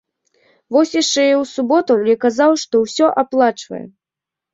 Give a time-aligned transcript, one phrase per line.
[0.75, 3.83] Вось яшчэ і ў суботу мне казаў, што ўсё аплачвае.